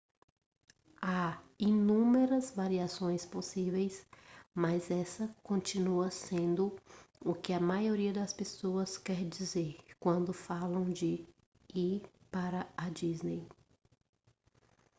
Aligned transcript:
há 0.99 1.39
inúmeras 1.59 2.49
variações 2.49 3.23
possíveis 3.23 4.03
mas 4.51 4.89
essa 4.89 5.27
continua 5.43 6.09
sendo 6.09 6.75
o 7.23 7.35
que 7.35 7.53
a 7.53 7.59
maioria 7.59 8.11
das 8.11 8.33
pessoas 8.33 8.97
quer 8.97 9.23
dizer 9.23 9.77
quando 9.99 10.33
falam 10.33 10.89
de 10.89 11.23
ir 11.71 12.01
para 12.31 12.67
a 12.75 12.89
disney 12.89 13.47